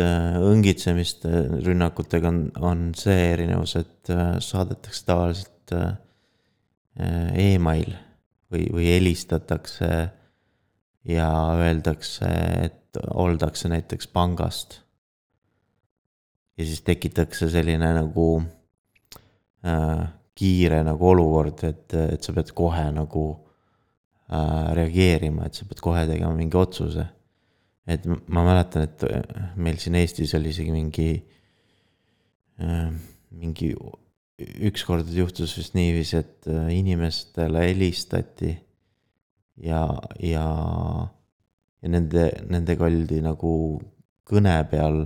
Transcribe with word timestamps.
õngitsemiste 0.00 1.30
rünnakutega 1.64 2.30
on, 2.30 2.40
on 2.60 2.88
see 2.98 3.30
erinevus, 3.32 3.76
et 3.80 4.10
äh, 4.12 4.36
saadetakse 4.42 5.04
tavaliselt 5.06 5.74
äh, 5.76 5.94
email 7.40 7.94
või, 8.52 8.68
või 8.72 8.88
helistatakse 8.92 9.90
ja 11.10 11.28
öeldakse, 11.58 12.30
et 12.64 13.00
oldakse 13.10 13.68
näiteks 13.68 14.08
pangast. 14.14 14.80
ja 16.56 16.64
siis 16.64 16.82
tekitatakse 16.86 17.50
selline 17.50 17.90
nagu 17.96 18.28
äh, 19.66 20.04
kiire 20.34 20.82
nagu 20.86 21.08
olukord, 21.08 21.64
et, 21.64 21.94
et 21.94 22.22
sa 22.22 22.32
pead 22.32 22.52
kohe 22.54 22.86
nagu 22.94 23.26
äh, 24.30 24.72
reageerima, 24.78 25.46
et 25.46 25.54
sa 25.54 25.66
pead 25.66 25.82
kohe 25.82 26.06
tegema 26.06 26.34
mingi 26.34 26.56
otsuse 26.56 27.06
et 27.86 28.06
ma 28.08 28.44
mäletan, 28.46 28.86
et 28.88 29.04
äh, 29.08 29.50
meil 29.60 29.78
siin 29.80 29.96
Eestis 29.98 30.32
oli 30.36 30.52
isegi 30.54 30.72
mingi, 30.72 31.08
äh, 32.62 32.88
mingi 33.36 33.74
ükskord 34.68 35.10
juhtus 35.14 35.54
vist 35.58 35.76
niiviisi, 35.76 36.22
et 36.22 36.48
äh, 36.48 36.70
inimestele 36.78 37.66
helistati 37.68 38.54
ja, 39.60 39.84
ja, 40.18 40.46
ja 41.84 41.92
nende, 41.92 42.30
nendega 42.48 42.88
oldi 42.88 43.20
nagu 43.24 43.52
kõne 44.24 44.56
peal 44.70 45.04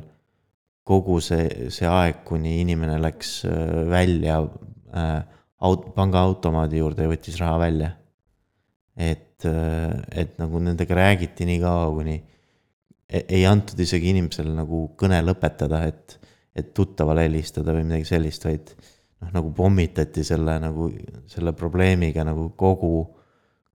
kogu 0.89 1.19
see, 1.21 1.69
see 1.75 1.89
aeg, 1.91 2.23
kuni 2.25 2.61
inimene 2.63 2.95
läks 3.03 3.43
välja 3.91 4.39
aut-, 4.41 5.91
pangaautomaadi 5.93 6.79
juurde 6.81 7.05
ja 7.05 7.11
võttis 7.11 7.37
raha 7.43 7.59
välja. 7.61 7.91
et, 8.99 9.45
et 9.45 10.39
nagu 10.41 10.59
nendega 10.63 10.97
räägiti 10.97 11.45
nii 11.47 11.59
kaua, 11.61 11.91
kuni 11.99 12.17
ei 13.09 13.47
antud 13.47 13.81
isegi 13.81 14.13
inimesele 14.13 14.53
nagu 14.53 14.85
kõne 15.01 15.21
lõpetada, 15.25 15.83
et, 15.89 16.19
et 16.57 16.73
tuttavale 16.77 17.25
helistada 17.25 17.73
või 17.77 17.87
midagi 17.87 18.09
sellist, 18.11 18.45
vaid 18.45 18.73
noh, 18.77 19.31
nagu 19.33 19.53
pommitati 19.57 20.25
selle 20.27 20.59
nagu, 20.63 20.91
selle 21.31 21.55
probleemiga 21.57 22.27
nagu 22.29 22.51
kogu, 22.59 22.93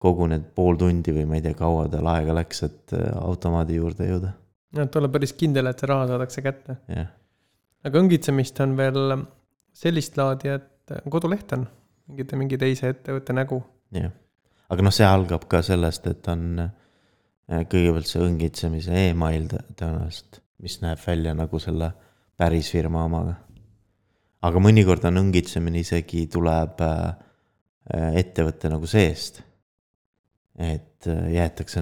kogu 0.03 0.29
need 0.29 0.45
pool 0.55 0.77
tundi 0.79 1.15
või 1.15 1.25
ma 1.29 1.39
ei 1.39 1.45
tea, 1.45 1.57
kaua 1.57 1.87
tal 1.91 2.09
aega 2.13 2.37
läks, 2.37 2.63
et 2.67 2.95
äh, 2.97 3.09
automaadi 3.23 3.79
juurde 3.79 4.09
jõuda. 4.11 4.33
jah, 4.77 4.85
et 4.85 5.01
olla 5.01 5.09
päris 5.15 5.33
kindel, 5.37 5.71
et 5.71 5.81
see 5.81 5.89
raha 5.89 6.09
saadakse 6.13 6.45
kätte. 6.45 6.77
jah. 6.93 7.09
aga 7.89 8.03
õngitsemist 8.03 8.61
on 8.65 8.77
veel 8.77 9.17
sellist 9.73 10.17
laadi, 10.19 10.53
et 10.59 10.99
koduleht 11.09 11.57
on 11.57 11.65
mingite, 12.11 12.37
mingi 12.37 12.61
teise 12.61 12.93
ettevõtte 12.93 13.33
nägu. 13.33 13.63
jah, 13.97 14.13
aga 14.69 14.85
noh, 14.85 14.93
see 14.93 15.09
algab 15.09 15.49
ka 15.49 15.65
sellest, 15.65 16.05
et 16.13 16.29
on 16.29 16.47
Äh, 16.61 16.82
kõigepealt 17.47 18.07
see 18.07 18.23
õngitsemise 18.23 18.99
email 19.09 19.49
tõenäoliselt, 19.51 20.39
mis 20.63 20.79
näeb 20.83 21.01
välja 21.03 21.33
nagu 21.35 21.59
selle 21.59 21.91
päris 22.39 22.71
firma 22.71 23.03
omaga. 23.07 23.35
aga 24.43 24.59
mõnikord 24.59 25.05
on 25.07 25.21
õngitsemine 25.21 25.79
isegi 25.83 26.25
tuleb 26.31 26.81
äh, 26.83 27.15
äh, 27.93 28.15
ettevõtte 28.23 28.71
nagu 28.71 28.87
seest. 28.87 29.41
et 30.57 31.05
jäetakse 31.07 31.81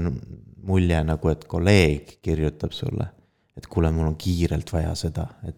mulje 0.64 1.04
nagu, 1.04 1.30
et 1.30 1.44
kolleeg 1.46 2.18
kirjutab 2.24 2.72
sulle, 2.74 3.06
et 3.58 3.68
kuule, 3.68 3.92
mul 3.92 4.08
on 4.08 4.16
kiirelt 4.16 4.72
vaja 4.74 4.96
seda, 4.96 5.28
et 5.46 5.58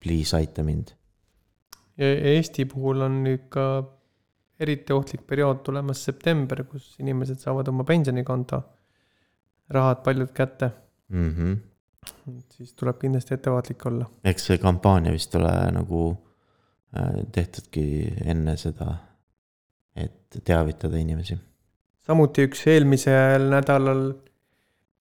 please 0.00 0.36
aita 0.36 0.62
mind. 0.62 0.94
Eesti 1.98 2.64
puhul 2.70 3.02
on 3.02 3.24
nüüd 3.24 3.48
ka 3.50 3.64
eriti 4.62 4.94
ohtlik 4.94 5.26
periood 5.26 5.64
tulemas 5.66 6.04
september, 6.04 6.62
kus 6.70 6.94
inimesed 7.02 7.42
saavad 7.42 7.68
oma 7.68 7.84
pensionikonto 7.84 8.62
rahad 9.70 10.02
paljud 10.04 10.30
kätte 10.34 10.70
mm. 11.08 11.34
-hmm. 11.34 11.56
siis 12.50 12.72
tuleb 12.74 12.98
kindlasti 12.98 13.34
ettevaatlik 13.34 13.86
olla. 13.86 14.06
eks 14.24 14.46
see 14.46 14.58
kampaania 14.58 15.12
vist 15.12 15.34
ole 15.34 15.52
nagu 15.72 16.00
äh, 16.96 17.26
tehtudki 17.32 18.14
enne 18.24 18.56
seda, 18.56 18.94
et 19.96 20.40
teavitada 20.44 20.96
inimesi. 20.96 21.38
samuti 22.06 22.46
üks 22.48 22.66
eelmisel 22.66 23.50
nädalal 23.50 24.12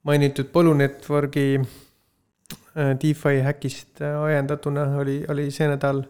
mainitud 0.04 0.52
Polu 0.52 0.74
Networki 0.74 1.60
äh, 1.60 2.94
DeFi 3.02 3.42
häkist 3.44 4.02
ajendatuna 4.02 4.86
oli, 4.98 5.26
oli 5.30 5.52
see 5.52 5.68
nädal 5.68 6.04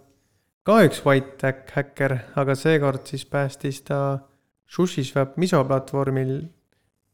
ka 0.68 0.82
üks 0.84 1.06
white 1.06 1.48
hack 1.48 1.72
häkker, 1.72 2.18
aga 2.36 2.56
seekord 2.56 3.06
siis 3.08 3.26
päästis 3.26 3.82
ta 3.88 4.20
SushiSwap 4.68 5.38
miso 5.38 5.64
platvormil 5.64 6.42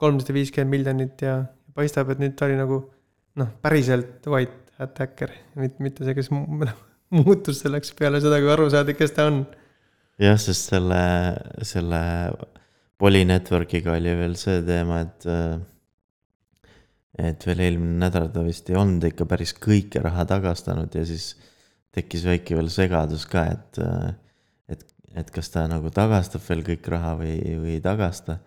kolmsada 0.04 0.36
viiskümmend 0.36 0.76
miljonit 0.76 1.24
ja 1.24 1.40
paistab, 1.74 2.12
et 2.14 2.22
nüüd 2.22 2.36
ta 2.38 2.48
oli 2.50 2.60
nagu 2.60 2.80
noh, 3.40 3.52
päriselt 3.64 4.28
white 4.30 4.76
hat 4.82 5.00
hacker, 5.02 5.34
mitte, 5.60 5.84
mitte 5.84 6.06
see, 6.06 6.16
kes 6.18 6.32
muutus 7.18 7.62
selleks 7.64 7.94
peale 7.98 8.22
seda, 8.24 8.40
kui 8.42 8.52
aru 8.54 8.70
saadi, 8.74 8.98
kes 8.98 9.16
ta 9.16 9.28
on. 9.32 9.44
jah, 10.22 10.40
sest 10.42 10.74
selle, 10.74 11.04
selle 11.66 12.02
Poly 13.02 13.24
Networkiga 13.28 13.96
oli 13.98 14.14
veel 14.18 14.36
see 14.40 14.62
teema, 14.66 15.02
et 15.04 15.30
et 17.20 17.46
veel 17.46 17.60
eelmine 17.68 18.00
nädal 18.02 18.32
ta 18.34 18.42
vist 18.46 18.70
ei 18.72 18.78
olnud 18.80 19.04
ikka 19.06 19.28
päris 19.30 19.54
kõike 19.62 20.02
raha 20.02 20.26
tagastanud 20.30 20.96
ja 20.98 21.04
siis 21.06 21.34
tekkis 21.94 22.24
väike 22.26 22.58
veel 22.58 22.72
segadus 22.74 23.28
ka, 23.30 23.46
et 23.54 23.82
et, 24.74 24.88
et 25.22 25.30
kas 25.36 25.52
ta 25.54 25.68
nagu 25.70 25.92
tagastab 25.94 26.42
veel 26.48 26.64
kõik 26.72 26.90
raha 26.90 27.14
või, 27.20 27.36
või 27.62 27.76
ei 27.78 27.84
tagasta 27.86 28.40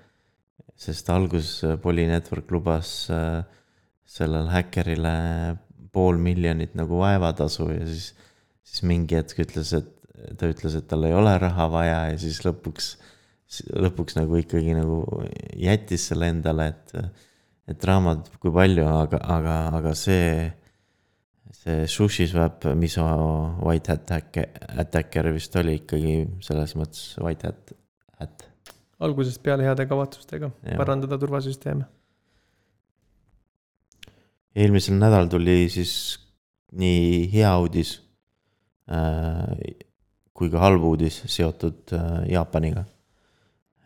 sest 0.76 1.10
alguses 1.10 1.64
äh, 1.64 1.76
Poly 1.80 2.06
Network 2.08 2.50
lubas 2.52 3.08
äh, 3.10 3.42
sellele 4.06 4.52
häkkerile 4.52 5.16
pool 5.92 6.20
miljonit 6.20 6.76
nagu 6.76 7.00
vaevatasu 7.00 7.70
ja 7.72 7.84
siis, 7.88 8.10
siis 8.66 8.84
mingi 8.86 9.16
hetk 9.16 9.40
ütles, 9.46 9.72
et 9.76 9.92
ta 10.38 10.48
ütles, 10.50 10.76
et 10.76 10.86
tal 10.90 11.06
ei 11.08 11.14
ole 11.16 11.32
raha 11.40 11.68
vaja 11.72 11.98
ja 12.10 12.18
siis 12.20 12.42
lõpuks, 12.44 12.90
lõpuks 13.72 14.18
nagu 14.18 14.38
ikkagi 14.40 14.76
nagu 14.76 15.00
jättis 15.58 16.08
selle 16.10 16.30
endale, 16.32 16.70
et, 16.74 16.94
et 17.72 17.88
raamat 17.88 18.30
kui 18.42 18.52
palju, 18.54 18.86
aga, 18.86 19.20
aga, 19.36 19.56
aga 19.78 19.94
see, 19.98 20.46
see 21.62 21.86
SushiSwap, 21.90 22.68
mis 22.78 22.98
White 23.00 23.94
Hat 23.94 24.12
Attacker 24.84 25.32
vist 25.36 25.56
oli 25.60 25.80
ikkagi 25.80 26.18
selles 26.44 26.76
mõttes 26.78 27.08
White 27.22 27.52
Hat, 27.52 27.76
Hat 28.20 28.48
algusest 29.00 29.42
peale 29.44 29.66
heade 29.66 29.86
kavatsustega 29.88 30.50
ja. 30.50 30.76
parandada 30.76 31.18
turvasüsteeme. 31.20 31.84
eelmisel 34.56 34.96
nädalal 34.96 35.28
tuli 35.28 35.66
siis 35.72 35.92
nii 36.72 37.26
hea 37.32 37.52
uudis 37.60 37.98
kui 40.36 40.52
ka 40.52 40.62
halb 40.62 40.84
uudis 40.84 41.22
seotud 41.32 41.92
Jaapaniga. 42.30 42.84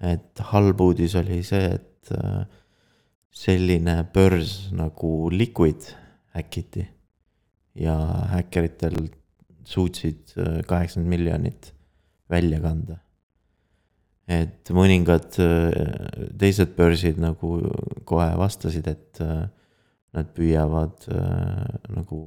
et 0.01 0.43
halb 0.53 0.81
uudis 0.81 1.15
oli 1.21 1.43
see, 1.47 1.75
et 1.77 2.13
selline 3.31 3.97
börs 4.15 4.71
nagu 4.75 5.31
Liquid 5.33 5.91
häkiti 6.35 6.87
ja 7.81 7.95
häkkeritel 8.35 8.97
suutsid 9.65 10.35
kaheksakümmend 10.67 11.11
miljonit 11.11 11.73
välja 12.31 12.61
kanda. 12.61 12.99
Et 14.29 14.71
mõningad 14.75 15.31
teised 16.39 16.77
börsid 16.77 17.19
nagu 17.23 17.57
kohe 18.05 18.29
vastasid, 18.39 18.87
et 18.91 19.21
nad 19.21 20.31
püüavad 20.35 21.07
nagu 21.91 22.21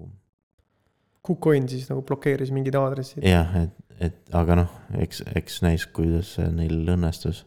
KuCoin 1.24 1.70
siis 1.72 1.88
nagu 1.88 2.04
blokeeris 2.04 2.52
mingid 2.52 2.76
aadressid. 2.76 3.24
jah, 3.24 3.54
et, 3.62 3.76
et 4.10 4.36
aga 4.36 4.58
noh, 4.60 4.72
eks, 5.00 5.24
eks 5.40 5.62
näis, 5.64 5.86
kuidas 5.88 6.36
see 6.38 6.50
neil 6.52 6.84
õnnestus. 6.96 7.46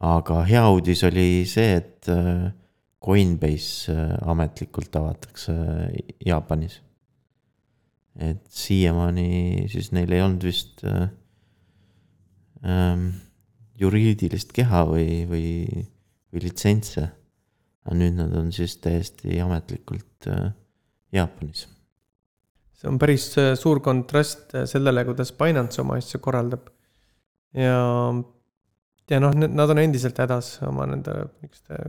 aga 0.00 0.40
hea 0.48 0.62
uudis 0.72 1.04
oli 1.08 1.44
see, 1.48 1.76
et 1.82 2.08
äh, 2.12 2.48
Coinbase 3.04 3.92
äh, 3.92 4.16
ametlikult 4.32 4.96
avatakse 4.96 5.52
äh, 5.52 6.16
Jaapanis. 6.26 6.80
et 8.16 8.40
siiamaani 8.48 9.68
siis 9.68 9.92
neil 9.92 10.12
ei 10.16 10.22
olnud 10.24 10.48
vist 10.48 10.80
äh, 10.88 11.10
ähm, 12.66 13.08
juriidilist 13.78 14.52
keha 14.56 14.84
või, 14.88 15.22
või, 15.30 15.46
või 16.32 16.44
litsentse. 16.48 17.08
aga 17.86 17.96
nüüd 18.02 18.18
nad 18.18 18.34
on 18.34 18.52
siis 18.52 18.76
täiesti 18.82 19.40
ametlikult 19.40 20.30
äh, 20.32 20.50
Jaapanis 21.14 21.66
see 22.76 22.90
on 22.90 22.98
päris 23.00 23.30
äh, 23.40 23.54
suur 23.58 23.80
kontrast 23.84 24.54
äh, 24.54 24.66
sellele, 24.68 25.04
kuidas 25.08 25.32
Binance 25.36 25.80
oma 25.82 25.96
asju 26.00 26.20
korraldab. 26.22 26.68
ja, 27.56 27.78
ja 29.10 29.20
noh, 29.22 29.34
nad 29.34 29.72
on 29.72 29.80
endiselt 29.80 30.18
hädas 30.20 30.58
oma 30.66 30.86
nende 30.90 31.14
niisuguste, 31.40 31.80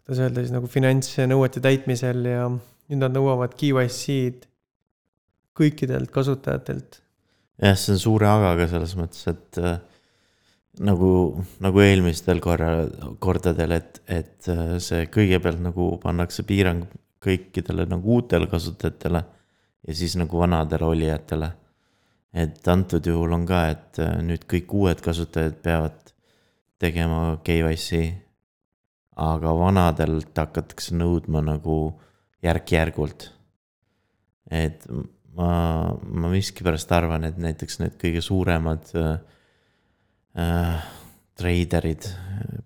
kuidas 0.00 0.24
öelda 0.24 0.44
siis 0.44 0.54
nagu 0.54 0.70
finantsnõuete 0.70 1.62
täitmisel 1.64 2.24
ja 2.28 2.48
nüüd 2.50 3.00
nad 3.00 3.14
nõuavad 3.14 3.56
KYC-d 3.58 4.48
kõikidelt 5.54 6.10
kasutajatelt. 6.10 7.03
Jah, 7.62 7.76
see 7.78 7.94
on 7.94 8.00
suure 8.02 8.28
agaga 8.28 8.68
selles 8.70 8.94
mõttes, 8.98 9.24
et 9.30 9.60
äh, 9.62 9.78
nagu, 10.82 11.10
nagu 11.62 11.82
eelmistel 11.84 12.42
korra, 12.44 12.86
kordadel, 13.22 13.76
et, 13.78 14.00
et 14.10 14.48
äh, 14.50 14.76
see 14.82 15.06
kõigepealt 15.12 15.62
nagu 15.62 15.94
pannakse 16.02 16.46
piirang 16.48 16.86
kõikidele 17.24 17.86
nagu 17.88 18.18
uutele 18.18 18.48
kasutajatele 18.50 19.22
ja 19.84 19.94
siis 19.96 20.16
nagu 20.20 20.40
vanadele 20.40 20.88
olijatele. 20.88 21.52
et 22.34 22.68
antud 22.68 23.06
juhul 23.06 23.32
on 23.32 23.46
ka, 23.46 23.68
et 23.70 23.98
äh, 24.02 24.18
nüüd 24.22 24.46
kõik 24.50 24.74
uued 24.74 25.00
kasutajad 25.00 25.60
peavad 25.62 26.14
tegema 26.78 27.38
KYC. 27.44 28.20
aga 29.16 29.52
vanadelt 29.54 30.34
hakatakse 30.36 30.94
nõudma 30.94 31.40
nagu 31.40 32.00
järk-järgult. 32.42 33.30
et 34.50 34.86
ma, 35.36 35.52
ma 35.92 36.32
miskipärast 36.32 36.92
arvan, 36.94 37.28
et 37.28 37.38
näiteks 37.40 37.80
need 37.82 37.96
kõige 38.00 38.22
suuremad 38.24 38.90
äh, 38.98 39.14
äh, 40.40 40.90
treiderid 41.38 42.06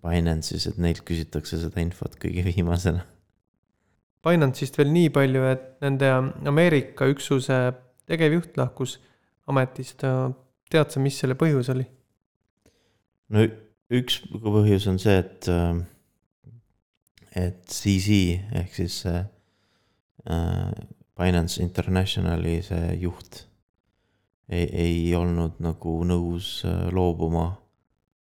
Binance'is, 0.05 0.69
et 0.69 0.81
neilt 0.83 1.05
küsitakse 1.09 1.61
seda 1.61 1.81
infot 1.85 2.19
kõige 2.21 2.45
viimasena 2.51 3.07
Binance'ist 4.27 4.79
veel 4.79 4.91
nii 4.93 5.13
palju, 5.15 5.45
et 5.47 5.69
nende 5.85 6.11
Ameerika 6.49 7.07
üksuse 7.11 7.59
tegevjuht 8.09 8.59
lahkus 8.59 8.99
ametist. 9.49 10.05
tead 10.69 10.93
sa, 10.93 11.01
mis 11.01 11.17
selle 11.21 11.37
põhjus 11.39 11.71
oli? 11.73 11.87
no 13.33 13.45
üks 13.95 14.21
põhjus 14.33 14.89
on 14.91 14.99
see, 15.01 15.17
et, 15.23 15.49
et 17.37 17.63
CZ 17.73 18.19
ehk 18.61 18.75
siis 18.77 19.01
äh, 19.09 19.25
Binance 21.19 21.63
Internationali 21.63 22.61
see 22.63 22.97
juht 23.03 23.45
ei, 24.49 24.67
ei 24.67 25.15
olnud 25.19 25.59
nagu 25.61 25.99
nõus 26.09 26.63
äh, 26.65 26.87
loobuma 26.95 27.51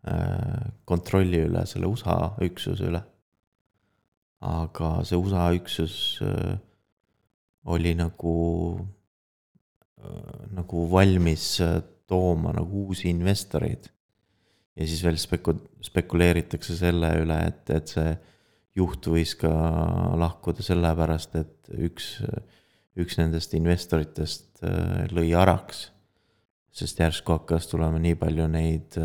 äh, 0.08 0.72
kontrolli 0.88 1.44
üle 1.46 1.66
selle 1.68 1.90
USA 1.92 2.34
üksuse 2.42 2.88
üle 2.90 3.04
aga 4.40 5.00
see 5.04 5.18
USA 5.20 5.50
üksus 5.52 5.94
äh, 6.24 6.56
oli 7.68 7.92
nagu, 7.94 8.80
äh, 10.00 10.46
nagu 10.56 10.86
valmis 10.90 11.60
äh, 11.60 11.80
tooma 12.08 12.54
nagu 12.56 12.86
uusi 12.88 13.10
investoreid. 13.10 13.90
ja 14.76 14.86
siis 14.86 15.02
veel 15.04 15.18
speku-, 15.20 15.60
spekuleeritakse 15.84 16.76
selle 16.78 17.10
üle, 17.20 17.36
et, 17.50 17.68
et 17.70 17.90
see 17.90 18.14
juht 18.78 19.04
võis 19.12 19.34
ka 19.36 19.50
lahkuda 20.16 20.64
sellepärast, 20.64 21.34
et 21.36 21.72
üks, 21.90 22.14
üks 22.98 23.18
nendest 23.20 23.54
investoritest 23.54 24.64
lõi 25.14 25.30
araks. 25.36 25.90
sest 26.70 26.98
järsku 26.98 27.32
hakkas 27.32 27.66
tulema 27.70 27.98
nii 27.98 28.14
palju 28.18 28.46
neid 28.50 28.98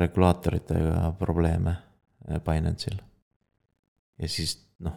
regulaatoritega 0.00 1.12
probleeme 1.18 1.76
Binance'il 2.44 3.00
ja 4.20 4.28
siis 4.28 4.56
noh, 4.84 4.96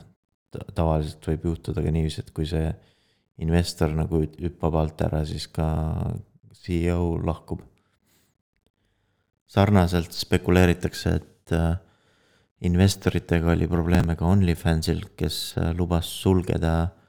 tavaliselt 0.76 1.28
võib 1.32 1.48
juhtuda 1.52 1.84
ka 1.84 1.94
niiviisi, 1.94 2.24
et 2.24 2.32
kui 2.36 2.48
see 2.50 2.68
investor 3.44 3.94
nagu 3.96 4.22
hüppab 4.24 4.78
alt 4.80 5.04
ära, 5.06 5.24
siis 5.28 5.48
ka 5.52 5.68
CEO 6.64 7.16
lahkub. 7.24 7.64
sarnaselt 9.54 10.16
spekuleeritakse, 10.18 11.12
et 11.14 11.52
äh, 11.54 11.76
investoritega 12.66 13.52
oli 13.54 13.68
probleeme 13.70 14.16
ka 14.18 14.26
OnlyFansil, 14.26 15.04
kes 15.18 15.38
äh, 15.62 15.68
lubas 15.78 16.10
sulgeda 16.24 16.72
äh, 16.82 17.03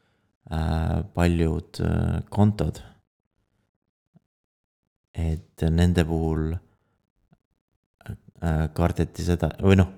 paljud 1.15 1.79
kontod. 2.31 2.83
et 5.15 5.63
nende 5.71 6.05
puhul 6.05 6.51
kardeti 8.77 9.25
seda 9.25 9.49
või 9.63 9.79
noh, 9.79 9.89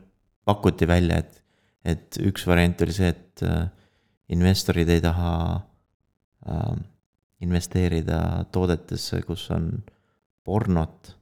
pakuti 0.46 0.86
välja, 0.86 1.18
et 1.18 1.42
et 1.86 2.18
üks 2.26 2.46
variant 2.48 2.82
oli 2.82 2.94
see, 2.94 3.12
et 3.14 3.42
äh, 3.46 3.68
investorid 4.34 4.90
ei 4.90 5.02
taha 5.04 5.34
äh, 6.50 6.72
investeerida 7.46 8.20
toodetesse, 8.54 9.22
kus 9.26 9.46
on 9.54 9.70
pornot 10.46 11.12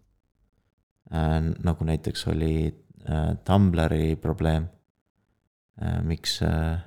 äh,. 1.13 1.41
nagu 1.65 1.89
näiteks 1.89 2.27
oli 2.33 2.55
äh, 2.69 3.35
Tumblri 3.45 4.17
probleem 4.21 4.69
äh,. 5.83 6.01
miks 6.07 6.41
äh,, 6.43 6.81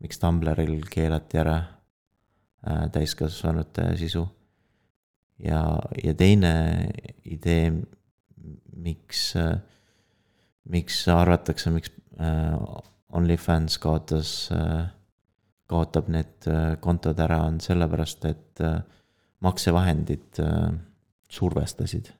miks 0.00 0.20
Tumblril 0.20 0.80
keelati 0.90 1.40
ära 1.40 1.56
äh, 1.60 2.86
täiskasvanute 2.92 3.92
sisu. 4.00 4.26
ja, 5.38 5.62
ja 6.02 6.14
teine 6.14 6.52
idee, 7.24 7.72
miks 8.76 9.34
äh,, 9.36 9.58
miks 10.70 11.02
arvatakse, 11.08 11.72
miks 11.74 11.92
äh, 12.20 12.56
OnlyFans 13.10 13.78
kaotas, 13.82 14.30
kaotab 15.66 16.06
need 16.14 16.46
kontod 16.78 17.18
ära, 17.18 17.40
on 17.42 17.56
sellepärast, 17.58 18.22
et 18.28 18.60
maksevahendid 19.42 20.38
survestasid. 21.26 22.12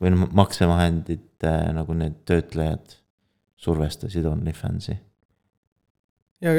või 0.00 0.10
noh, 0.10 0.26
maksevahendite 0.34 1.52
nagu 1.76 1.94
need 1.94 2.18
töötlejad 2.26 2.96
survestasid 3.62 4.26
OnlyFansi. 4.26 4.98
Ja 6.42 6.52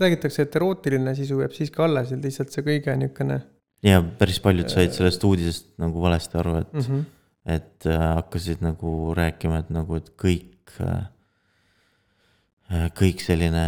räägitakse, 0.00 0.46
et 0.46 0.56
erootiline 0.56 1.14
sisu 1.18 1.40
jääb 1.42 1.54
siiski 1.56 1.82
alles, 1.82 2.12
et 2.12 2.24
lihtsalt 2.24 2.54
see 2.54 2.64
kõige 2.66 2.94
niisugune. 3.00 3.40
ja 3.82 4.00
päris 4.18 4.40
paljud 4.40 4.70
said 4.72 4.94
sellest 4.96 5.24
uudisest 5.24 5.74
nagu 5.82 6.02
valesti 6.02 6.38
aru, 6.38 6.56
et 6.62 6.72
mm, 6.72 6.86
-hmm. 6.86 7.04
et 7.58 7.86
äh, 7.86 8.06
hakkasid 8.20 8.64
nagu 8.64 9.14
rääkima, 9.14 9.58
et 9.64 9.70
nagu, 9.70 9.96
et 9.96 10.12
kõik 10.20 10.80
äh, 10.80 11.06
Äh, 12.66 12.88
kõik 12.98 13.22
selline 13.22 13.64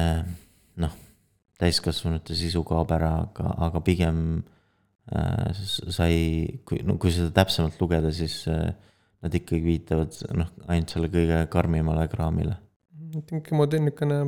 noh, 0.82 0.94
täiskasvanute 1.60 2.34
sisu 2.38 2.64
kaob 2.66 2.90
ära, 2.96 3.12
aga, 3.28 3.52
aga 3.68 3.82
pigem 3.86 4.18
äh, 5.14 5.52
sai, 5.54 6.16
kui, 6.66 6.80
no 6.86 6.96
kui 6.98 7.12
seda 7.14 7.30
täpsemalt 7.36 7.78
lugeda, 7.78 8.10
siis 8.14 8.40
äh, 8.50 8.72
nad 9.22 9.34
ikkagi 9.34 9.62
viitavad 9.62 10.18
noh, 10.38 10.50
ainult 10.66 10.94
selle 10.94 11.10
kõige 11.14 11.44
karmimale 11.52 12.08
kraamile. 12.10 12.58
niisugune 13.14 13.84
niisugune 13.84 14.18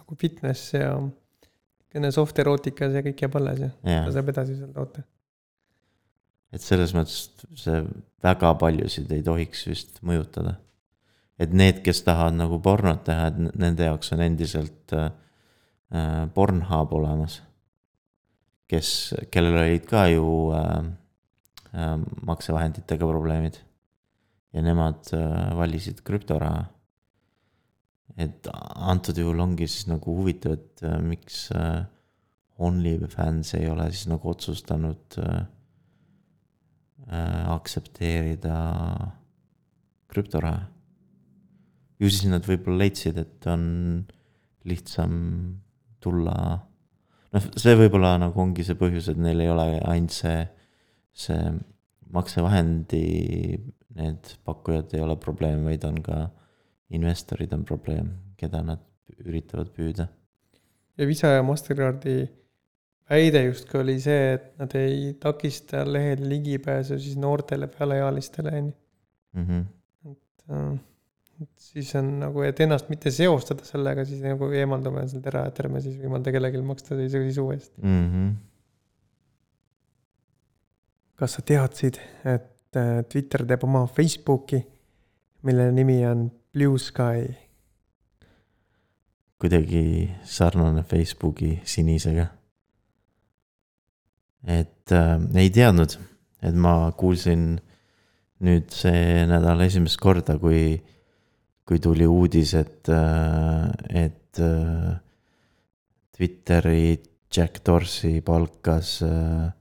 nagu 0.00 0.18
fitness 0.18 0.74
ja 0.74 0.94
niisugune 1.00 2.10
soft 2.14 2.38
erootika, 2.38 2.90
see 2.90 3.04
kõik 3.08 3.24
jääb 3.24 3.38
alles 3.40 3.62
ja, 3.64 3.70
ta 3.84 4.10
saab 4.14 4.32
edasi 4.32 4.56
seal 4.58 4.72
toota. 4.74 5.04
et 6.54 6.64
selles 6.64 6.96
mõttes 6.96 7.46
see 7.60 7.84
väga 8.24 8.54
paljusid 8.58 9.12
ei 9.14 9.22
tohiks 9.26 9.66
vist 9.70 10.02
mõjutada 10.06 10.56
et 11.40 11.52
need, 11.56 11.80
kes 11.84 12.02
tahavad 12.04 12.36
nagu 12.36 12.60
pornot 12.62 13.04
teha, 13.06 13.30
et 13.30 13.38
nende 13.58 13.88
jaoks 13.88 14.12
on 14.16 14.24
endiselt 14.26 14.96
äh, 14.96 15.08
äh 15.96 16.26
Pornhub 16.34 16.92
olemas. 16.98 17.40
kes, 18.70 19.14
kellel 19.34 19.56
olid 19.58 19.86
ka 19.88 20.04
ju 20.12 20.26
äh, 20.54 20.84
äh, 21.74 21.96
maksevahenditega 22.26 23.06
probleemid. 23.06 23.58
ja 24.52 24.62
nemad 24.62 25.12
äh, 25.14 25.56
valisid 25.56 26.04
krüptoraha. 26.04 26.64
Et 28.18 28.48
antud 28.50 29.18
juhul 29.18 29.40
ongi 29.42 29.68
siis 29.70 29.86
nagu 29.90 30.16
huvitav, 30.18 30.58
et 30.58 30.84
äh, 30.86 30.98
miks 31.04 31.48
äh, 31.54 31.84
OnlyFans 32.60 33.54
ei 33.56 33.68
ole 33.70 33.88
siis 33.92 34.08
nagu 34.10 34.30
otsustanud 34.30 35.18
äh, 35.22 35.40
äh, 37.08 37.50
aktsepteerida 37.54 38.56
krüptoraha. 40.10 40.66
ju 42.00 42.08
siis 42.10 42.30
nad 42.32 42.46
võib-olla 42.48 42.84
leidsid, 42.84 43.18
et 43.20 43.46
on 43.46 43.64
lihtsam 44.68 45.14
tulla. 46.00 46.36
noh, 47.32 47.50
see 47.56 47.76
võib-olla 47.78 48.16
nagu 48.20 48.40
ongi 48.40 48.64
see 48.66 48.78
põhjus, 48.78 49.10
et 49.12 49.20
neil 49.20 49.40
ei 49.44 49.52
ole 49.52 49.66
ainult 49.84 50.16
see, 50.16 50.40
see 51.12 51.52
maksevahendi, 52.10 53.04
need 53.96 54.32
pakkujad 54.44 54.96
ei 54.96 55.04
ole 55.04 55.16
probleem, 55.20 55.64
vaid 55.68 55.84
on 55.86 56.00
ka 56.02 56.24
investorid 56.96 57.52
on 57.54 57.64
probleem, 57.64 58.10
keda 58.40 58.62
nad 58.66 58.82
üritavad 59.24 59.70
püüda. 59.74 60.08
ja 60.98 61.06
Visa 61.06 61.34
ja 61.36 61.42
Mastercardi 61.46 62.28
väide 63.10 63.42
justkui 63.48 63.80
oli 63.82 63.96
see, 64.02 64.34
et 64.36 64.52
nad 64.60 64.74
ei 64.78 65.14
takista 65.20 65.82
lehel 65.86 66.22
ligipääsu 66.30 66.98
siis 67.00 67.18
noortele 67.18 67.68
pealeealistele, 67.70 68.52
on 68.58 68.70
ju. 68.70 68.76
Mhm. 69.40 69.66
Äh, 70.50 70.78
et 71.40 71.64
siis 71.70 71.94
on 71.96 72.12
nagu, 72.20 72.42
et 72.44 72.60
ennast 72.60 72.90
mitte 72.92 73.10
seostada 73.14 73.64
sellega, 73.64 74.04
siis 74.04 74.22
nagu 74.24 74.50
eemaldume 74.52 75.06
sealt 75.08 75.26
ära, 75.30 75.46
et 75.48 75.60
ärme 75.62 75.80
siis 75.82 75.96
võimalda 76.00 76.34
kellelgi 76.34 76.62
maksta 76.66 76.94
sellise 76.94 77.24
sisu 77.28 77.50
eest. 77.56 77.74
Mhm. 77.82 78.30
kas 81.20 81.34
sa 81.36 81.42
teadsid, 81.44 81.98
et 82.24 82.76
äh, 82.80 83.02
Twitter 83.12 83.42
teeb 83.44 83.64
oma 83.66 83.82
Facebooki, 83.92 84.62
mille 85.44 85.66
nimi 85.76 85.98
on 86.08 86.22
Blue 86.52 86.78
Sky? 86.78 87.30
kuidagi 89.38 90.10
sarnane 90.24 90.82
Facebooki 90.82 91.60
sinisega. 91.64 92.26
et 94.42 94.92
äh, 94.92 95.14
ei 95.38 95.50
teadnud, 95.54 95.94
et 96.42 96.58
ma 96.58 96.90
kuulsin 96.98 97.60
nüüd 98.42 98.74
see 98.74 99.22
nädal 99.30 99.62
esimest 99.62 100.00
korda, 100.02 100.40
kui, 100.42 100.74
kui 101.62 101.78
tuli 101.78 102.10
uudis, 102.10 102.56
et, 102.58 102.90
äh, 102.90 103.70
et 104.06 104.42
äh, 104.42 104.92
Twitteri 106.16 107.00
Jack 107.30 107.62
Dorsey 107.62 108.24
palkas 108.26 109.02
äh, 109.06 109.52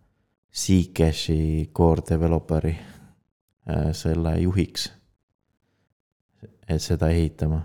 Zcashi 0.50 1.70
core 1.72 2.02
developeri 2.10 2.74
äh, 2.74 3.92
selle 3.94 4.40
juhiks. 4.42 4.90
Et 6.70 6.82
seda 6.82 7.10
ehitama. 7.10 7.62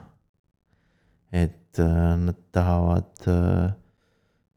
et 1.32 1.78
äh, 1.82 2.16
nad 2.16 2.36
tahavad 2.52 3.26
äh, 3.26 3.72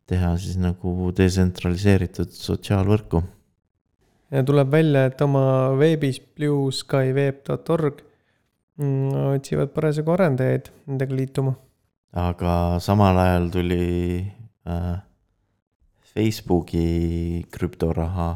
teha 0.07 0.35
siis 0.37 0.59
nagu 0.61 1.11
detsentraliseeritud 1.17 2.31
sotsiaalvõrku 2.31 3.23
ja 4.31 4.43
tuleb 4.43 4.71
välja, 4.71 5.05
et 5.07 5.21
oma 5.23 5.73
veebis 5.79 6.19
blueskyweb.org 6.21 8.01
mm, 8.81 9.15
otsivad 9.37 9.71
parasjagu 9.75 10.13
arendajaid 10.15 10.71
nendega 10.87 11.17
liituma. 11.21 11.55
aga 12.17 12.53
samal 12.83 13.19
ajal 13.23 13.49
tuli 13.53 13.87
äh, 14.67 14.97
Facebooki 16.13 17.45
krüptoraha 17.51 18.29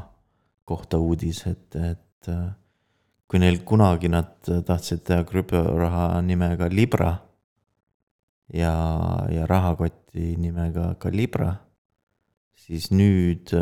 kohta 0.66 1.00
uudis, 1.02 1.46
et, 1.48 1.76
et 1.76 2.30
äh, 2.30 2.50
kui 3.32 3.40
neil 3.40 3.62
kunagi 3.64 4.10
nad 4.12 4.44
tahtsid 4.44 5.06
teha 5.08 5.24
krüptoraha 5.24 6.20
nimega 6.20 6.68
Libra 6.68 7.14
ja, 8.52 8.74
ja 9.32 9.46
rahakoti 9.48 10.34
nimega 10.36 10.90
ka 11.00 11.08
Libra, 11.16 11.54
siis 12.60 12.90
nüüd 12.92 13.54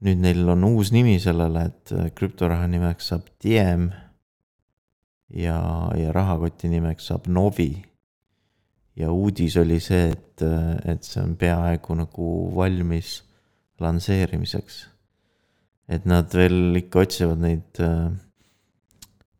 nüüd 0.00 0.22
neil 0.24 0.48
on 0.48 0.64
uus 0.70 0.88
nimi 0.94 1.18
sellele, 1.20 1.66
et 1.68 1.92
krüptoraha 2.16 2.70
nimeks 2.72 3.12
saab 3.12 3.28
Diem. 3.44 3.90
ja, 5.28 5.60
ja 5.92 6.12
rahakoti 6.16 6.72
nimeks 6.72 7.10
saab 7.12 7.28
Novi. 7.28 7.74
ja 8.96 9.12
uudis 9.12 9.60
oli 9.60 9.80
see, 9.84 10.14
et, 10.16 10.42
et 10.88 11.04
see 11.04 11.20
on 11.22 11.36
peaaegu 11.36 11.94
nagu 11.94 12.30
valmis 12.56 13.18
lansseerimiseks. 13.84 14.86
Et 15.88 16.04
nad 16.08 16.34
veel 16.34 16.76
ikka 16.82 17.06
otsivad 17.06 17.40
neid 17.42 17.80
äh, 17.84 18.10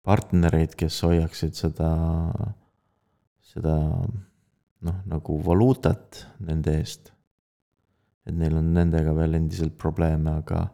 partnereid, 0.06 0.74
kes 0.78 1.02
hoiaksid 1.04 1.58
seda, 1.58 1.92
seda 3.52 3.76
noh, 3.98 4.98
nagu 5.10 5.38
valuutat 5.44 6.24
nende 6.40 6.78
eest 6.80 7.12
et 8.28 8.36
neil 8.36 8.58
on 8.60 8.72
nendega 8.76 9.14
veel 9.16 9.38
endiselt 9.38 9.76
probleeme, 9.80 10.36
aga, 10.42 10.66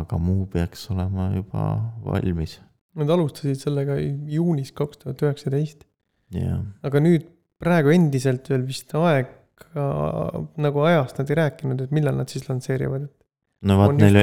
aga 0.00 0.18
muu 0.20 0.46
peaks 0.52 0.88
olema 0.94 1.28
juba 1.36 1.66
valmis. 2.06 2.58
Nad 2.98 3.12
alustasid 3.12 3.60
sellega 3.60 3.96
juunis 4.00 4.72
kaks 4.76 5.02
tuhat 5.04 5.22
üheksateist. 5.26 5.86
aga 6.88 7.00
nüüd 7.04 7.28
praegu 7.60 7.92
endiselt 7.92 8.48
veel 8.48 8.64
vist 8.68 8.92
aeg 8.96 9.38
nagu 9.76 10.84
ajast 10.88 11.20
nad 11.20 11.30
ei 11.30 11.38
rääkinud, 11.38 11.84
et 11.84 11.92
millal 11.94 12.16
nad 12.18 12.32
siis 12.32 12.48
lansseerivad, 12.48 13.04
et. 13.06 13.18
No 13.68 13.78
vaat 13.78 13.98
neil, 14.00 14.22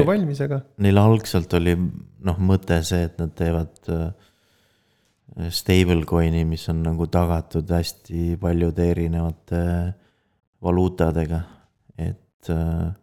neil 0.83 1.01
algselt 1.01 1.53
oli 1.59 1.75
noh, 1.75 2.41
mõte 2.43 2.81
see, 2.83 3.05
et 3.07 3.21
nad 3.21 3.31
teevad 3.37 3.93
äh, 3.93 4.09
stablecoin'i, 5.55 6.43
mis 6.49 6.65
on 6.71 6.83
nagu 6.83 7.07
tagatud 7.11 7.69
hästi 7.71 8.35
paljude 8.41 8.89
erinevate 8.91 9.63
valuutadega 10.63 11.43
et, 11.99 12.49
äh, 12.49 12.93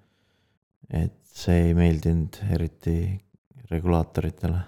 et 1.05 1.21
see 1.37 1.69
ei 1.69 1.77
meeldinud 1.77 2.41
eriti 2.57 2.97
regulaatoritele. 3.71 4.65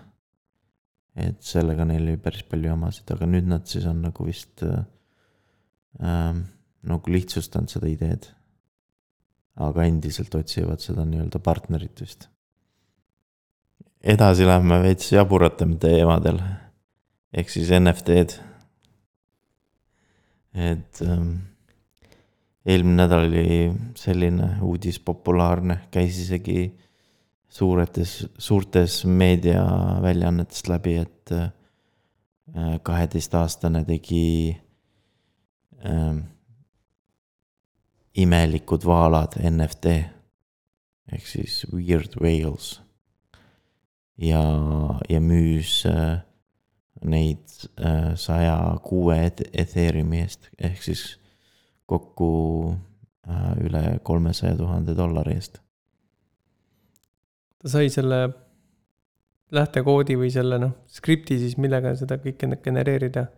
et 1.18 1.42
sellega 1.42 1.82
neil 1.82 2.04
oli 2.04 2.18
päris 2.22 2.44
palju 2.46 2.68
jamasid, 2.68 3.08
aga 3.10 3.26
nüüd 3.26 3.48
nad 3.50 3.64
siis 3.66 3.88
on 3.90 4.04
nagu 4.04 4.22
vist 4.22 4.62
äh, 4.62 4.84
äh, 5.98 6.36
nagu 6.86 7.10
lihtsustanud 7.10 7.72
seda 7.72 7.88
ideed. 7.90 8.28
Aga 9.58 9.86
endiselt 9.88 10.34
otsivad 10.38 10.82
seda 10.82 11.04
nii-öelda 11.06 11.40
partnerit 11.42 12.00
vist. 12.00 12.28
edasi 14.02 14.46
lähme 14.46 14.78
veits 14.82 15.10
jaburatem 15.12 15.76
teemadel 15.82 16.38
ehk 17.32 17.50
siis 17.50 17.70
NFT-d. 17.74 18.38
et 20.54 21.02
ähm, 21.02 21.34
eelmine 22.66 23.02
nädal 23.02 23.26
oli 23.28 23.72
selline 23.98 24.54
uudis 24.64 24.98
populaarne, 25.00 25.80
käis 25.90 26.18
isegi 26.22 26.70
suuretes, 27.48 28.26
suurtes 28.38 29.02
meediaväljaannetes 29.04 30.66
läbi, 30.68 30.96
et 31.02 31.32
äh, 31.32 31.52
kaheteistaastane 32.82 33.84
tegi 33.88 34.56
äh, 35.84 36.16
imelikud 38.14 38.84
vaalad 38.86 39.36
NFT 39.50 39.86
ehk 41.12 41.26
siis 41.26 41.66
Weird 41.72 42.18
Whales. 42.20 42.80
ja, 44.18 44.42
ja 45.08 45.20
müüs 45.20 45.86
äh, 45.86 46.18
neid 47.04 47.46
äh, 47.80 48.16
saja 48.16 48.76
kuue 48.82 49.16
Ethereumi 49.52 50.20
eest 50.24 50.50
ehk 50.58 50.82
siis 50.82 51.04
kokku 51.86 52.74
äh, 53.28 53.52
üle 53.64 54.00
kolmesaja 54.02 54.56
tuhande 54.56 54.96
dollari 54.96 55.38
eest. 55.38 55.60
ta 57.58 57.68
sai 57.68 57.88
selle 57.90 58.28
lähtekoodi 59.54 60.16
või 60.20 60.30
selle 60.32 60.58
noh, 60.60 60.74
skripti 60.92 61.38
siis, 61.40 61.56
millega 61.60 61.94
seda 61.96 62.18
kõike 62.20 62.50
genereerida 62.64 63.28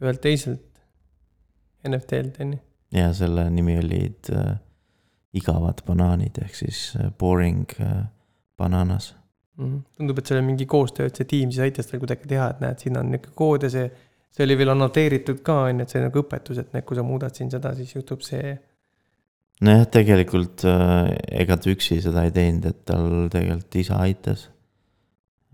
ühelt 0.00 0.20
teiselt 0.24 0.66
NFT-lt, 1.88 2.40
on 2.44 2.52
ju. 2.56 2.60
Ja 2.92 3.12
selle 3.14 3.48
nimi 3.50 3.78
olid 3.78 4.32
äh, 4.34 4.58
igavad 5.34 5.84
banaanid 5.86 6.42
ehk 6.42 6.54
siis 6.54 6.96
äh, 6.98 7.10
boring 7.18 7.66
äh, 7.80 8.04
bananas 8.58 9.14
mm. 9.56 9.66
-hmm. 9.66 9.82
tundub, 9.96 10.18
et 10.18 10.26
seal 10.26 10.40
on 10.40 10.48
mingi 10.52 10.66
koostöö, 10.66 11.06
et 11.06 11.16
see 11.16 11.24
tiim 11.24 11.50
siis 11.50 11.62
aitas 11.68 11.86
tal 11.86 12.00
kuidagi 12.02 12.28
teha, 12.28 12.50
et 12.50 12.60
näed, 12.60 12.78
siin 12.78 12.98
on 12.98 13.10
niisugune 13.10 13.36
kood 13.36 13.68
ja 13.68 13.70
see 13.70 13.90
see 14.30 14.46
oli 14.46 14.56
veel 14.58 14.74
annoteeritud 14.74 15.42
ka, 15.46 15.64
on 15.68 15.80
ju, 15.80 15.86
et 15.86 15.94
see 15.94 16.02
nagu 16.04 16.22
õpetus, 16.22 16.60
et 16.62 16.74
kui 16.86 16.98
sa 16.98 17.04
muudad 17.06 17.36
siin 17.36 17.50
seda, 17.52 17.72
siis 17.78 17.94
juhtub 17.96 18.22
see. 18.26 18.54
nojah, 19.66 19.84
tegelikult 19.92 20.64
äh, 20.68 21.10
ega 21.42 21.58
ta 21.60 21.72
üksi 21.72 22.00
seda 22.04 22.24
ei 22.26 22.34
teinud, 22.34 22.70
et 22.70 22.84
tal 22.88 23.28
tegelikult 23.32 23.80
isa 23.82 24.00
aitas. 24.06 24.48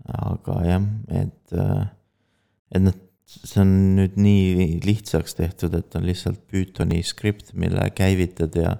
aga 0.07 0.61
jah, 0.63 0.83
et, 1.23 1.57
äh, 1.57 1.87
et 2.71 2.85
noh, 2.85 2.95
see 3.27 3.59
on 3.61 3.71
nüüd 3.97 4.15
nii 4.19 4.79
lihtsaks 4.85 5.35
tehtud, 5.35 5.75
et 5.75 5.95
on 5.99 6.05
lihtsalt 6.07 6.39
Pythoni 6.47 7.01
skript, 7.03 7.51
mille 7.59 7.89
käivitad 7.95 8.55
ja, 8.55 8.77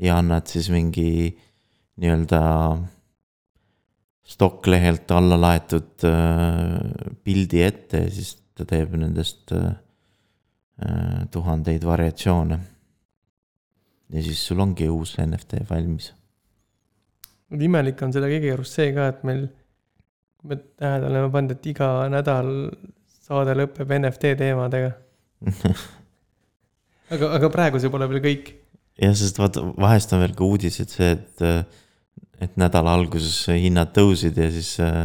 ja 0.00 0.18
annad 0.20 0.46
siis 0.50 0.70
mingi 0.70 1.34
nii-öelda 2.00 2.40
stokklehelt 4.30 5.10
alla 5.10 5.38
laetud 5.40 6.06
äh, 6.06 7.14
pildi 7.24 7.64
ette 7.66 8.04
ja 8.04 8.12
siis 8.14 8.36
ta 8.54 8.66
teeb 8.68 8.94
nendest 9.00 9.50
äh, 9.56 9.72
äh, 10.84 11.24
tuhandeid 11.34 11.84
variatsioone. 11.86 12.60
ja 14.10 14.22
siis 14.22 14.46
sul 14.46 14.62
ongi 14.62 14.88
uus 14.88 15.16
NFT 15.18 15.64
valmis. 15.70 16.12
imelik 17.50 18.02
on 18.06 18.14
selle 18.14 18.30
kõige 18.30 18.54
juures 18.54 18.76
see 18.78 18.94
ka, 18.94 19.10
et 19.10 19.26
meil, 19.26 19.44
me 20.46 20.62
tähele 20.78 21.10
oleme 21.10 21.34
pannud, 21.34 21.58
et 21.58 21.70
iga 21.74 21.90
nädal 22.12 22.54
saade 23.30 23.54
lõpeb 23.58 23.94
NFT 24.00 24.34
teemadega 24.40 24.90
aga, 27.14 27.30
aga 27.38 27.52
praegu 27.52 27.80
see 27.80 27.92
pole 27.92 28.08
veel 28.10 28.24
kõik. 28.24 28.52
jah, 29.00 29.14
sest 29.16 29.38
vaata, 29.40 29.64
vahest 29.78 30.12
on 30.16 30.24
veel 30.24 30.34
ka 30.36 30.48
uudised 30.48 30.98
see, 30.98 31.14
et 31.16 31.46
et 32.40 32.54
nädala 32.56 32.94
alguses 32.96 33.34
hinnad 33.52 33.92
tõusid 33.96 34.38
ja 34.40 34.48
siis 34.52 34.72
äh, 34.80 35.04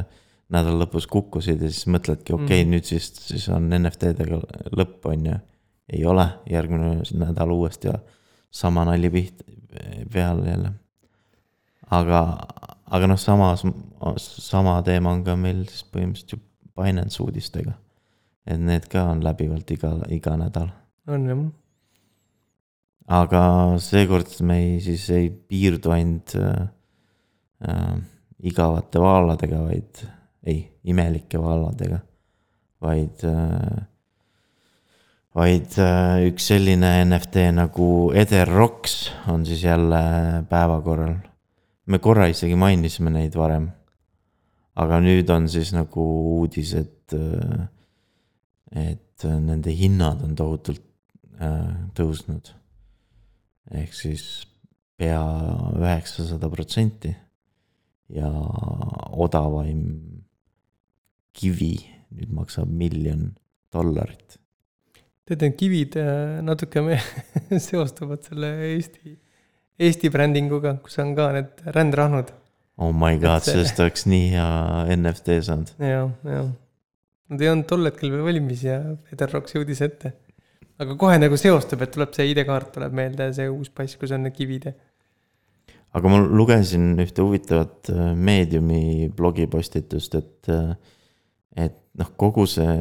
nädala 0.53 0.85
lõpus 0.85 1.07
kukkusid 1.11 1.61
ja 1.63 1.71
siis 1.71 1.87
mõtledki, 1.91 2.35
okei 2.35 2.45
okay, 2.45 2.63
mm, 2.63 2.71
nüüd 2.71 2.87
siis, 2.87 3.09
siis 3.27 3.47
on 3.53 3.67
NFT-dega 3.75 4.39
lõpp, 4.77 4.99
on 5.11 5.29
ju. 5.31 5.37
ei 5.95 6.05
ole, 6.07 6.25
järgmine 6.49 7.03
nädal 7.19 7.51
uuesti 7.53 7.91
ja 7.91 7.99
sama 8.55 8.85
nali 8.87 9.11
piht-, 9.13 9.43
peale 10.13 10.49
jälle. 10.49 10.71
aga, 11.91 12.21
aga 12.85 13.11
noh, 13.11 13.19
samas, 13.19 13.65
sama 14.25 14.79
teema 14.85 15.11
on 15.11 15.23
ka 15.25 15.35
meil 15.39 15.65
siis 15.69 15.85
põhimõtteliselt 15.91 16.37
ju 16.37 16.43
Binance 16.75 17.21
uudistega. 17.23 17.71
Et 18.45 18.61
need 18.61 18.87
ka 18.91 19.07
on 19.11 19.23
läbivalt 19.25 19.71
iga, 19.71 19.93
iga 20.13 20.35
nädal. 20.37 20.69
on 21.07 21.29
jah. 21.29 21.45
aga 23.21 23.41
seekord 23.81 24.37
me 24.41 24.59
ei, 24.63 24.75
siis 24.81 25.09
ei 25.13 25.29
piirdu 25.29 25.93
ainult 25.95 26.35
äh, 26.39 26.67
äh, 27.67 27.97
igavate 28.45 29.01
vaaladega, 29.01 29.63
vaid 29.65 30.05
ei, 30.45 30.61
imelike 30.85 31.41
vaaladega, 31.41 31.99
vaid 32.85 33.25
äh,, 33.25 33.83
vaid 35.35 35.75
äh, 35.81 36.25
üks 36.29 36.49
selline 36.51 36.91
NFT 37.03 37.49
nagu 37.55 37.87
Eder 38.15 38.49
Rocks 38.49 39.09
on 39.31 39.45
siis 39.45 39.65
jälle 39.65 40.01
päevakorral. 40.49 41.17
me 41.85 41.99
korra 41.99 42.27
isegi 42.31 42.55
mainisime 42.55 43.11
neid 43.11 43.35
varem. 43.35 43.69
aga 44.75 44.99
nüüd 44.99 45.29
on 45.31 45.47
siis 45.49 45.71
nagu 45.73 46.05
uudis, 46.39 46.73
et, 46.73 47.13
äh, 47.13 47.67
et 48.75 49.25
nende 49.25 49.71
hinnad 49.71 50.23
on 50.25 50.35
tohutult 50.35 50.83
äh, 51.39 51.71
tõusnud. 51.97 52.51
ehk 53.71 53.93
siis 53.95 54.45
pea 54.97 55.21
üheksasada 55.75 56.49
protsenti 56.51 57.11
ja 58.13 58.29
odavaim 59.17 59.85
kivi 61.35 61.75
nüüd 62.15 62.31
maksab 62.35 62.69
miljon 62.71 63.33
dollarit. 63.73 64.39
tead, 65.25 65.41
need 65.41 65.57
kivid 65.59 65.97
äh, 65.99 66.41
natuke 66.45 66.83
seostuvad 67.67 68.23
selle 68.27 68.51
Eesti, 68.71 69.15
Eesti 69.79 70.11
brändinguga, 70.13 70.77
kus 70.83 70.99
on 71.03 71.15
ka 71.17 71.31
need 71.35 71.63
rändrahnud. 71.75 72.31
Oh 72.79 72.91
my 72.95 73.17
god, 73.19 73.43
sellest 73.47 73.79
oleks 73.79 74.05
nii 74.07 74.29
hea 74.35 74.95
NFT 74.95 75.39
saanud. 75.47 75.73
jah, 75.79 76.11
jah. 76.27 76.53
Nad 77.31 77.41
ei 77.41 77.49
olnud 77.49 77.65
tol 77.69 77.87
hetkel 77.87 78.11
veel 78.13 78.25
valmis 78.27 78.65
ja 78.67 78.79
Eder 79.13 79.31
Roks 79.33 79.55
jõudis 79.55 79.81
ette. 79.81 80.13
aga 80.77 80.97
kohe 80.99 81.15
nagu 81.17 81.37
seostub, 81.39 81.81
et 81.81 81.93
tuleb 81.95 82.11
see 82.13 82.27
ID-kaart 82.33 82.73
tuleb 82.75 82.93
meelde, 82.93 83.31
see 83.33 83.47
uus 83.49 83.71
pass, 83.71 83.95
kus 83.97 84.11
on 84.11 84.27
need 84.27 84.35
kivid 84.35 84.73
aga 85.95 86.11
ma 86.11 86.19
lugesin 86.23 86.93
ühte 86.99 87.23
huvitavat 87.23 87.91
äh, 87.93 88.11
Meediumi 88.15 89.09
blogipostitust, 89.15 90.17
et, 90.19 90.49
äh, 90.51 90.73
et 91.67 91.77
noh, 91.99 92.11
kogu 92.19 92.45
see, 92.51 92.75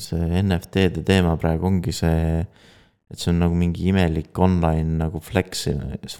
see 0.00 0.40
NFT-de 0.40 1.04
teema 1.06 1.36
praegu 1.40 1.68
ongi 1.68 1.92
see, 1.94 2.44
et 3.12 3.20
see 3.20 3.32
on 3.34 3.42
nagu 3.44 3.56
mingi 3.58 3.90
imelik 3.90 4.38
online 4.42 4.96
nagu 5.02 5.20
flex, 5.22 5.66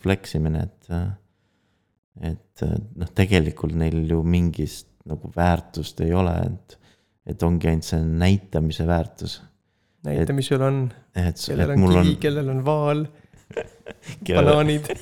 flex 0.03 0.37
imine, 0.39 0.67
et, 0.69 0.91
äh, 0.93 2.33
et 2.33 2.67
noh, 2.97 3.13
tegelikult 3.17 3.77
neil 3.77 4.05
ju 4.11 4.21
mingist 4.25 4.91
nagu 5.09 5.31
väärtust 5.33 6.03
ei 6.05 6.13
ole, 6.17 6.37
et, 6.51 6.83
et 7.27 7.43
ongi 7.43 7.71
ainult 7.71 7.89
see 7.89 8.03
näitamise 8.07 8.87
väärtus. 8.87 9.41
näita, 10.07 10.33
mis 10.33 10.49
sul 10.53 10.63
on, 10.63 10.87
kellel 11.15 11.75
on 11.75 11.87
kivi 11.87 12.03
on..., 12.03 12.17
kellel 12.23 12.53
on 12.55 12.65
vaal 12.67 13.07
banaanid 14.27 14.87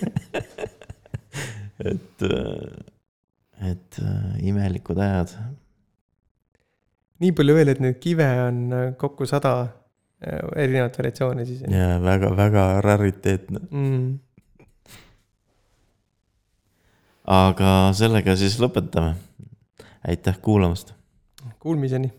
et, 1.79 2.23
äh, 2.23 3.71
et 3.71 3.99
äh, 4.03 4.47
imelikud 4.47 4.99
ajad. 4.99 5.35
nii 7.23 7.33
palju 7.33 7.57
veel, 7.57 7.73
et 7.73 7.81
neid 7.83 7.99
kive 8.03 8.29
on 8.47 8.61
äh, 8.73 8.87
kokku 9.01 9.27
sada 9.31 9.55
erinevat 10.57 10.95
variatsiooni 10.97 11.45
siis. 11.45 11.65
ja 11.69 11.99
väga, 12.01 12.31
väga 12.37 12.65
rariteetne 12.85 13.61
mm.. 13.69 14.07
aga 17.29 17.73
sellega 17.97 18.37
siis 18.41 18.57
lõpetame. 18.63 19.15
aitäh 20.09 20.39
kuulamast. 20.41 20.95
Kuulmiseni 21.65 22.13